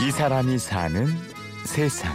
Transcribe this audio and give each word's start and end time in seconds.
이 0.00 0.10
사람이 0.10 0.58
사는 0.58 1.06
세상. 1.64 2.14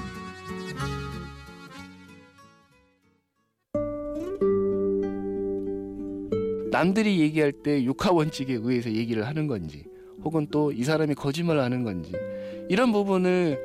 남들이 6.72 7.20
얘기할 7.20 7.52
때 7.52 7.84
육하 7.84 8.12
원칙에 8.12 8.54
의해서 8.54 8.92
얘기를 8.92 9.28
하는 9.28 9.48
건지 9.48 9.84
혹은 10.24 10.48
또 10.48 10.72
이 10.72 10.84
사람이 10.84 11.16
거짓말을 11.16 11.62
하는 11.62 11.84
건지 11.84 12.14
이런 12.70 12.92
부분을 12.92 13.60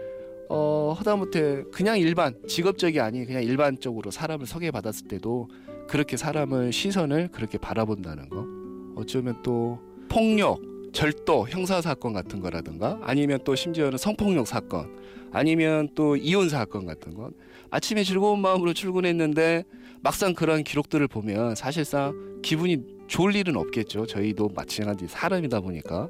어, 0.48 0.94
하다못해 0.96 1.64
그냥 1.72 1.98
일반 1.98 2.34
직업적이 2.46 3.00
아닌 3.00 3.26
그냥 3.26 3.42
일반적으로 3.42 4.10
사람을 4.10 4.46
소개받았을 4.46 5.08
때도 5.08 5.48
그렇게 5.88 6.16
사람을 6.16 6.72
시선을 6.72 7.28
그렇게 7.32 7.58
바라본다는 7.58 8.28
거 8.28 8.44
어쩌면 8.96 9.40
또 9.42 9.78
폭력 10.08 10.60
절도 10.96 11.46
형사 11.50 11.82
사건 11.82 12.14
같은 12.14 12.40
거라든가 12.40 12.98
아니면 13.02 13.38
또 13.44 13.54
심지어는 13.54 13.98
성폭력 13.98 14.46
사건 14.46 14.96
아니면 15.30 15.90
또 15.94 16.16
이혼 16.16 16.48
사건 16.48 16.86
같은 16.86 17.12
건 17.12 17.32
아침에 17.70 18.02
즐거운 18.02 18.40
마음으로 18.40 18.72
출근했는데 18.72 19.64
막상 20.00 20.32
그런 20.32 20.64
기록들을 20.64 21.06
보면 21.08 21.54
사실상 21.54 22.40
기분이 22.40 22.78
좋을 23.08 23.36
일은 23.36 23.56
없겠죠. 23.56 24.06
저희도 24.06 24.52
마찬가지 24.54 25.06
사람이다 25.06 25.60
보니까 25.60 26.08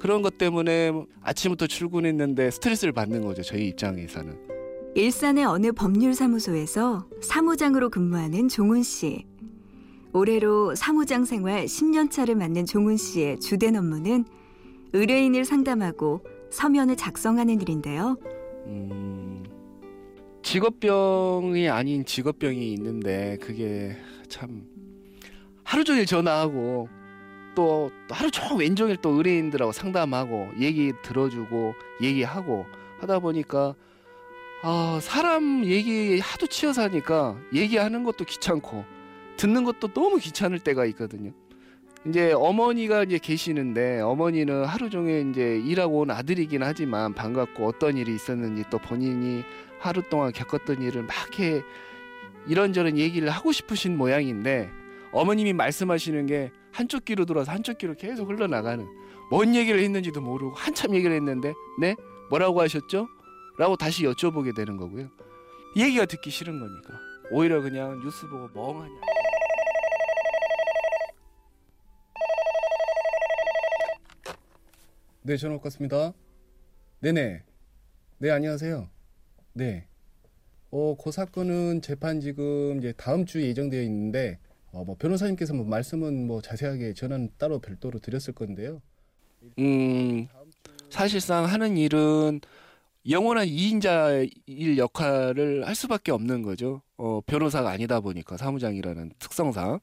그런 0.00 0.20
것 0.20 0.36
때문에 0.36 0.90
아침부터 1.22 1.68
출근했는데 1.68 2.50
스트레스를 2.50 2.92
받는 2.92 3.22
거죠. 3.22 3.42
저희 3.42 3.68
입장에서는. 3.68 4.36
일산의 4.96 5.44
어느 5.44 5.70
법률사무소에서 5.70 7.08
사무장으로 7.22 7.88
근무하는 7.88 8.48
종훈 8.48 8.82
씨. 8.82 9.26
올해로 10.14 10.76
사무장 10.76 11.24
생활 11.24 11.64
10년 11.64 12.08
차를 12.08 12.36
맞는 12.36 12.66
종훈 12.66 12.96
씨의 12.96 13.40
주된 13.40 13.74
업무는 13.74 14.24
의뢰인을 14.92 15.44
상담하고 15.44 16.24
서면을 16.50 16.96
작성하는 16.96 17.60
일인데요. 17.60 18.16
음, 18.66 19.42
직업병이 20.44 21.68
아닌 21.68 22.04
직업병이 22.04 22.72
있는데 22.74 23.38
그게 23.40 23.96
참 24.28 24.62
하루 25.64 25.82
종일 25.82 26.06
전화하고 26.06 26.88
또 27.56 27.90
하루 28.08 28.30
종일 28.30 28.68
왼종일 28.68 28.96
또 28.98 29.10
의뢰인들하고 29.10 29.72
상담하고 29.72 30.50
얘기 30.60 30.92
들어주고 31.02 31.74
얘기하고 32.00 32.66
하다 33.00 33.18
보니까 33.18 33.74
아 34.62 35.00
사람 35.02 35.64
얘기 35.64 36.20
하도 36.20 36.46
치여서 36.46 36.82
하니까 36.82 37.36
얘기하는 37.52 38.04
것도 38.04 38.24
귀찮고 38.24 38.84
듣는 39.36 39.64
것도 39.64 39.88
너무 39.88 40.18
귀찮을 40.18 40.58
때가 40.58 40.84
있거든요. 40.86 41.32
이제 42.06 42.32
어머니가 42.32 43.04
이제 43.04 43.18
계시는데 43.18 44.00
어머니는 44.00 44.64
하루 44.64 44.90
종일 44.90 45.30
이제 45.30 45.58
일하고 45.64 46.00
온 46.00 46.10
아들이긴 46.10 46.62
하지만 46.62 47.14
반갑고 47.14 47.66
어떤 47.66 47.96
일이 47.96 48.14
있었는지 48.14 48.64
또 48.70 48.78
본인이 48.78 49.42
하루 49.78 50.02
동안 50.02 50.32
겪었던 50.32 50.82
일을 50.82 51.02
막 51.04 51.38
해 51.40 51.62
이런저런 52.46 52.98
얘기를 52.98 53.30
하고 53.30 53.52
싶으신 53.52 53.96
모양인데 53.96 54.70
어머님이 55.12 55.54
말씀하시는 55.54 56.26
게 56.26 56.52
한쪽 56.72 57.04
귀로 57.06 57.24
들어서 57.24 57.50
한쪽 57.52 57.78
귀로 57.78 57.94
계속 57.94 58.28
흘러나가는 58.28 58.86
뭔 59.30 59.54
얘기를 59.54 59.80
했는지도 59.80 60.20
모르고 60.20 60.54
한참 60.54 60.94
얘기를 60.94 61.16
했는데 61.16 61.54
네 61.80 61.96
뭐라고 62.28 62.60
하셨죠? 62.60 63.08
라고 63.56 63.76
다시 63.76 64.04
여쭤보게 64.04 64.54
되는 64.54 64.76
거고요. 64.76 65.08
얘기가 65.76 66.04
듣기 66.04 66.30
싫은 66.30 66.60
거니까 66.60 67.00
오히려 67.30 67.62
그냥 67.62 68.00
뉴스 68.04 68.26
보고 68.28 68.48
멍하니 68.52 68.92
네, 75.26 75.38
전화 75.38 75.58
왔습니다. 75.64 76.12
네네. 77.00 77.42
네, 78.18 78.30
안녕하세요. 78.30 78.90
네. 79.54 79.86
어, 80.70 80.94
그 81.02 81.10
사건은 81.10 81.80
재판 81.80 82.20
지금 82.20 82.76
이제 82.76 82.92
다음 82.94 83.24
주 83.24 83.40
예정되어 83.40 83.80
있는데, 83.84 84.38
어, 84.70 84.84
뭐 84.84 84.96
변호사님께서 84.98 85.54
뭐 85.54 85.64
말씀은 85.64 86.26
뭐 86.26 86.42
자세하게 86.42 86.92
전화는 86.92 87.30
따로 87.38 87.58
별도로 87.58 88.00
드렸을 88.00 88.34
건데요. 88.34 88.82
음, 89.58 90.28
사실상 90.90 91.46
하는 91.46 91.78
일은 91.78 92.42
영원한 93.08 93.46
이인자일 93.46 94.76
역할을 94.76 95.66
할 95.66 95.74
수밖에 95.74 96.12
없는 96.12 96.42
거죠. 96.42 96.82
어, 96.98 97.22
변호사가 97.22 97.70
아니다 97.70 98.00
보니까 98.00 98.36
사무장이라는 98.36 99.12
특성상. 99.18 99.80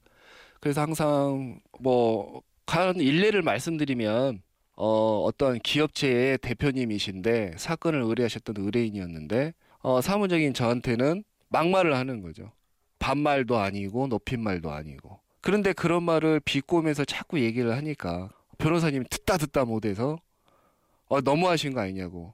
그래서 0.60 0.82
항상 0.82 1.58
뭐, 1.80 2.42
간 2.64 2.94
일례를 3.00 3.42
말씀드리면, 3.42 4.40
어, 4.74 5.22
어떤 5.24 5.58
기업체의 5.58 6.38
대표님이신데 6.38 7.54
사건을 7.58 8.02
의뢰하셨던 8.02 8.56
의뢰인이었는데 8.58 9.52
어, 9.80 10.00
사무적인 10.00 10.54
저한테는 10.54 11.24
막말을 11.48 11.94
하는 11.94 12.22
거죠. 12.22 12.52
반말도 12.98 13.58
아니고 13.58 14.06
높임말도 14.06 14.70
아니고. 14.70 15.18
그런데 15.40 15.72
그런 15.72 16.04
말을 16.04 16.40
비꼬면서 16.40 17.04
자꾸 17.04 17.40
얘기를 17.40 17.76
하니까 17.76 18.30
변호사님이 18.58 19.06
듣다 19.10 19.36
듣다 19.38 19.64
못해서 19.64 20.18
어, 21.08 21.20
너무하신 21.20 21.74
거 21.74 21.80
아니냐고. 21.80 22.32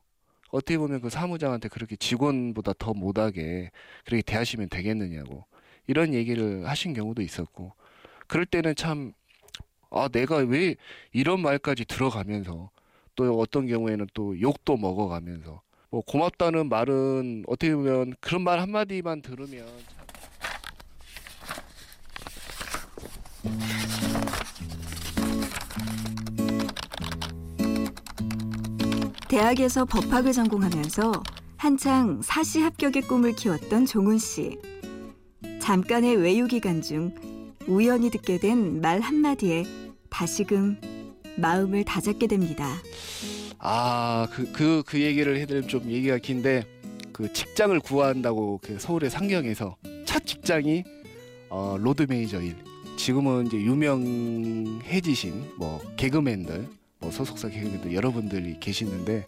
어떻게 0.51 0.79
보면 0.79 1.01
그 1.01 1.11
사무장한테 1.11 1.69
그렇게 1.69 1.97
직원보다 1.97 2.75
더 2.79 2.95
못하게 2.95 3.71
그렇게 4.05 4.23
대하시면 4.23 4.69
되겠느냐고. 4.69 5.45
이런 5.87 6.15
얘기를 6.15 6.69
하신 6.69 6.93
경우도 6.93 7.23
있었고. 7.23 7.73
그럴 8.27 8.47
때는 8.47 8.75
참 8.77 9.13
아, 9.91 10.09
내가 10.09 10.37
왜 10.37 10.77
이런 11.13 11.41
말까지 11.41 11.85
들어가면서 11.85 12.71
또 13.15 13.41
어떤 13.41 13.67
경우에는 13.67 14.07
또 14.15 14.41
욕도 14.41 14.77
먹어가면서 14.77 15.63
뭐 15.91 16.03
고맙다는 16.03 16.69
말은 16.69 17.45
어떻게 17.47 17.75
보면 17.75 18.15
그런 18.21 18.43
말 18.43 18.61
한마디만 18.61 19.23
들으면 19.23 19.67
대학에서 29.29 29.85
법학을 29.85 30.33
전공하면서 30.33 31.23
한창 31.57 32.23
사시 32.23 32.61
합격의 32.61 33.03
꿈을 33.03 33.35
키웠던 33.35 33.87
종훈 33.87 34.19
씨. 34.19 34.59
잠깐의 35.61 36.17
외유 36.17 36.47
기간 36.47 36.81
중 36.81 37.13
우연히 37.69 38.11
듣게 38.11 38.39
된 38.39 38.81
말 38.81 39.01
한마디에 39.01 39.65
다시금 40.11 40.81
마음을 41.37 41.85
다잡게 41.85 42.27
됩니다. 42.27 42.75
아, 43.59 44.27
그, 44.33 44.51
그, 44.53 44.83
그 44.87 45.01
얘기를 45.01 45.37
해드리면 45.39 45.69
좀 45.69 45.91
얘기가 45.91 46.19
긴데, 46.19 46.65
그 47.13 47.33
직장을 47.33 47.79
구한다고 47.81 48.61
그 48.63 48.79
서울의 48.79 49.11
상경에서 49.11 49.77
첫 50.05 50.25
직장이 50.25 50.85
어, 51.51 51.77
로드 51.79 52.07
매니저 52.09 52.41
일. 52.43 52.57
지금은 52.97 53.47
이제 53.47 53.57
유명해지신 53.57 55.53
뭐 55.57 55.81
개그맨들, 55.97 56.69
뭐 57.01 57.11
소속사 57.11 57.49
개그맨들 57.49 57.93
여러분들이 57.95 58.59
계시는데, 58.61 59.25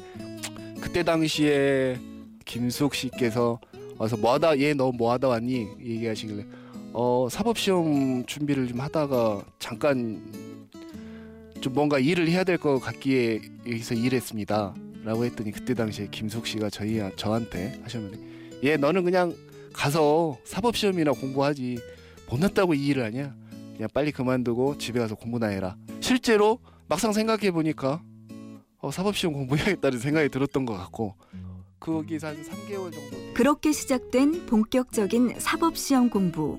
그때 0.80 1.02
당시에 1.02 1.98
김숙 2.44 2.94
씨께서 2.94 3.60
와서 3.98 4.16
뭐하다, 4.16 4.58
얘 4.60 4.74
너 4.74 4.90
뭐하다 4.92 5.28
왔니? 5.28 5.68
얘기하시길래, 5.80 6.44
어, 6.92 7.28
사법시험 7.30 8.26
준비를 8.26 8.68
좀 8.68 8.80
하다가 8.80 9.44
잠깐 9.58 10.20
좀 11.60 11.74
뭔가 11.74 11.98
일을 11.98 12.28
해야 12.28 12.42
될 12.44 12.58
것 12.58 12.78
같기에 12.80 13.40
여기서 13.66 13.94
일했습니다. 13.94 14.74
라고 15.04 15.24
했더니 15.24 15.50
그때 15.52 15.72
당시에 15.74 16.08
김숙 16.10 16.46
씨가 16.46 16.68
저희 16.70 17.00
저한테 17.16 17.80
하셨는데 17.82 18.18
얘 18.64 18.76
너는 18.76 19.04
그냥 19.04 19.34
가서 19.72 20.36
사법시험이나 20.44 21.12
공부하지. 21.12 21.78
못났다고 22.28 22.74
이 22.74 22.86
일을 22.88 23.04
하냐? 23.06 23.34
그냥 23.74 23.88
빨리 23.94 24.12
그만두고 24.12 24.78
집에 24.78 25.00
가서 25.00 25.14
공부나 25.14 25.46
해라. 25.48 25.76
실제로 26.00 26.58
막상 26.88 27.12
생각해 27.12 27.50
보니까 27.50 28.02
어, 28.78 28.90
사법시험 28.90 29.32
공부해야겠다는 29.34 29.98
생각이 29.98 30.28
들었던 30.28 30.64
것 30.66 30.75
같고 30.76 31.14
거기서 31.81 32.28
한 32.28 32.36
3개월 32.43 32.93
정도 32.93 33.16
그렇게 33.34 33.72
시작된 33.72 34.46
본격적인 34.46 35.36
사법시험 35.38 36.10
공부 36.10 36.58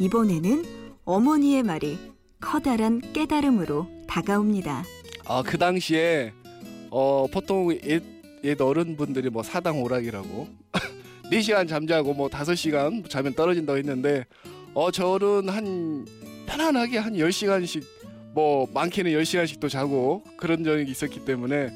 이번에는 0.00 0.64
어머니의 1.04 1.62
말이 1.62 1.98
커다란 2.40 3.02
깨달음으로 3.12 3.86
다가옵니다. 4.08 4.82
아, 5.26 5.42
그 5.44 5.58
당시에 5.58 6.32
어, 6.90 7.26
보통 7.30 7.70
옛, 7.84 8.02
옛 8.42 8.58
어른분들이 8.58 9.28
뭐 9.28 9.42
사당 9.42 9.82
오락이라고 9.82 10.48
4시간 11.30 11.68
잠자고 11.68 12.14
뭐 12.14 12.28
5시간 12.28 13.10
자면 13.10 13.34
떨어진다고 13.34 13.76
했는데 13.76 14.24
어, 14.72 14.90
저는 14.90 15.50
한 15.50 16.06
편안하게 16.46 16.96
한 16.96 17.12
10시간씩 17.12 17.84
뭐 18.32 18.66
많게는 18.72 19.12
10시간씩도 19.12 19.68
자고 19.68 20.24
그런 20.38 20.64
적이 20.64 20.90
있었기 20.90 21.26
때문에 21.26 21.68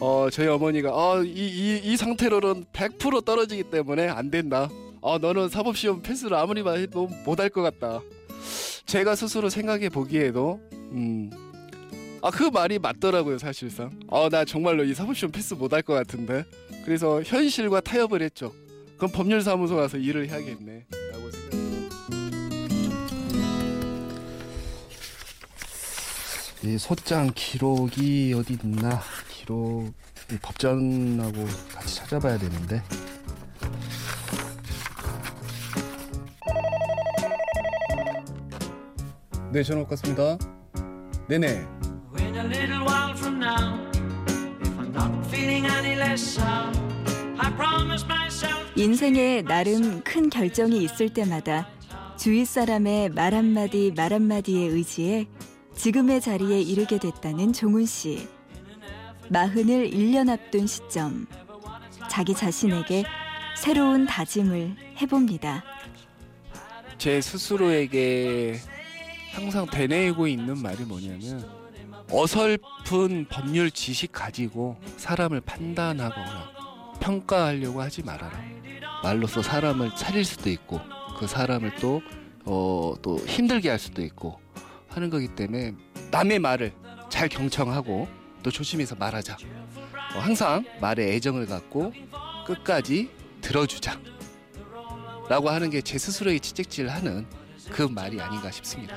어, 0.00 0.28
저희 0.32 0.48
어머니가 0.48 0.90
어, 0.90 1.22
이, 1.22 1.28
이, 1.28 1.80
이 1.84 1.96
상태로는 1.98 2.64
100% 2.72 3.26
떨어지기 3.26 3.64
때문에 3.64 4.08
안 4.08 4.30
된다. 4.30 4.70
어, 5.00 5.18
너는 5.18 5.48
사법시험 5.48 6.02
패스를 6.02 6.36
아무리 6.36 6.62
해도 6.68 7.08
못할 7.24 7.48
것 7.48 7.62
같다. 7.62 8.00
제가 8.86 9.14
스스로 9.14 9.48
생각해 9.50 9.88
보기에도 9.90 10.60
음, 10.72 11.30
아 12.22 12.30
그 12.30 12.44
말이 12.50 12.78
맞더라고요 12.78 13.38
사실상. 13.38 13.90
어 14.08 14.28
나 14.28 14.44
정말로 14.44 14.84
이 14.84 14.94
사법시험 14.94 15.30
패스 15.32 15.54
못할 15.54 15.82
것 15.82 15.94
같은데. 15.94 16.44
그래서 16.84 17.22
현실과 17.22 17.80
타협을 17.80 18.22
했죠. 18.22 18.52
그럼 18.96 19.12
법률사무소 19.12 19.76
가서 19.76 19.98
일을 19.98 20.28
해야겠네. 20.28 20.86
이 26.64 26.76
소장 26.78 27.30
기록이 27.34 28.34
어디 28.36 28.58
있나? 28.62 29.00
기록 29.30 29.92
이 30.30 30.36
법전하고 30.42 31.46
같이 31.72 31.96
찾아봐야 31.96 32.38
되는데. 32.38 32.82
네, 39.50 39.62
전화 39.62 39.82
왔습니다. 39.88 40.36
네네. 41.26 41.46
In 42.18 42.34
a 42.36 42.44
little 42.44 42.84
while 42.84 43.14
from 43.16 43.42
now, 43.42 43.80
if 44.60 44.78
I'm 44.78 44.92
not 44.92 45.26
feeling 45.28 45.66
any 45.66 45.94
less 45.94 46.22
sound, 46.22 46.78
I 47.38 47.50
promise 47.56 48.04
myself. 48.04 48.70
인생에 48.76 49.42
나름 49.42 50.02
큰 50.02 50.28
결정이 50.28 50.82
있을 50.84 51.08
때마다 51.08 51.66
주위 52.18 52.44
사람의 52.44 53.10
말 53.10 53.32
한마디 53.34 53.90
말 53.96 54.12
한마디에 54.12 54.66
의지해 54.66 55.26
지금의 55.74 56.20
자리에 56.20 56.60
이르게 56.60 56.98
됐다는 56.98 57.54
종훈 57.54 57.86
씨. 57.86 58.28
마흔을 59.30 59.90
1년 59.90 60.28
앞둔 60.28 60.66
시점. 60.66 61.26
자기 62.10 62.34
자신에게 62.34 63.04
새로운 63.56 64.04
다짐을 64.04 64.76
해봅니다. 65.00 65.64
제 66.98 67.20
스스로에게 67.20 68.58
항상 69.38 69.66
되뇌이고 69.66 70.26
있는 70.26 70.58
말이 70.60 70.82
뭐냐면 70.84 71.48
어설픈 72.10 73.26
법률 73.28 73.70
지식 73.70 74.10
가지고 74.10 74.76
사람을 74.96 75.40
판단하거나 75.42 76.50
평가하려고 77.00 77.80
하지 77.80 78.02
말아라. 78.02 78.32
말로써 79.04 79.40
사람을 79.40 79.94
차릴 79.94 80.24
수도 80.24 80.50
있고 80.50 80.80
그 81.20 81.28
사람을 81.28 81.76
또, 81.76 82.02
어, 82.46 82.94
또 83.00 83.18
힘들게 83.18 83.68
할 83.70 83.78
수도 83.78 84.02
있고 84.02 84.40
하는 84.88 85.08
거기 85.08 85.28
때문에 85.28 85.74
남의 86.10 86.40
말을 86.40 86.72
잘 87.08 87.28
경청하고 87.28 88.08
또 88.42 88.50
조심해서 88.50 88.96
말하자. 88.96 89.36
어, 90.16 90.18
항상 90.18 90.64
말에 90.80 91.14
애정을 91.14 91.46
갖고 91.46 91.92
끝까지 92.44 93.08
들어주자. 93.40 94.00
라고 95.28 95.50
하는 95.50 95.70
게 95.70 95.80
제 95.82 95.96
스스로에게 95.96 96.40
채찍질을 96.40 96.90
하는 96.90 97.24
그 97.70 97.82
말이 97.82 98.20
아닌가 98.20 98.50
싶습니다. 98.50 98.96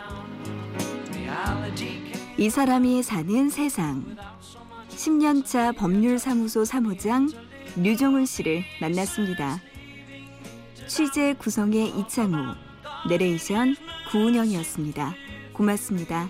이 2.37 2.49
사람이 2.49 3.03
사는 3.03 3.49
세상. 3.49 4.17
10년차 4.89 5.75
법률사무소 5.77 6.65
사무장 6.65 7.29
류종훈 7.75 8.25
씨를 8.25 8.63
만났습니다. 8.79 9.59
취재 10.87 11.33
구성의 11.33 11.89
이창우, 11.99 12.55
내레이션 13.07 13.75
구운영이었습니다. 14.11 15.13
고맙습니다. 15.53 16.27